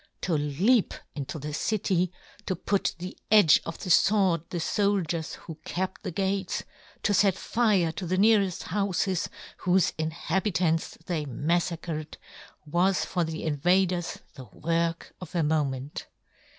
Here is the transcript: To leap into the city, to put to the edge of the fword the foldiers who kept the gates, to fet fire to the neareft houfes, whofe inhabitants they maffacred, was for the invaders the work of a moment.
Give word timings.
To 0.21 0.33
leap 0.35 0.95
into 1.13 1.37
the 1.37 1.53
city, 1.53 2.11
to 2.47 2.55
put 2.55 2.85
to 2.85 2.97
the 2.97 3.15
edge 3.29 3.61
of 3.67 3.77
the 3.77 3.91
fword 3.91 4.49
the 4.49 4.57
foldiers 4.57 5.35
who 5.35 5.59
kept 5.63 6.01
the 6.01 6.09
gates, 6.09 6.63
to 7.03 7.13
fet 7.13 7.35
fire 7.37 7.91
to 7.91 8.07
the 8.07 8.17
neareft 8.17 8.63
houfes, 8.69 9.27
whofe 9.59 9.93
inhabitants 9.99 10.97
they 11.05 11.25
maffacred, 11.27 12.15
was 12.65 13.05
for 13.05 13.23
the 13.23 13.43
invaders 13.43 14.17
the 14.33 14.45
work 14.45 15.13
of 15.21 15.35
a 15.35 15.43
moment. 15.43 16.07